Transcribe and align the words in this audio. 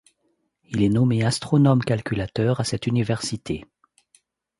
Il 0.65 0.81
est 0.81 0.89
nommé 0.89 1.23
astronome-calculateur 1.23 2.59
à 2.59 2.63
cette 2.63 2.87
université. 2.87 3.65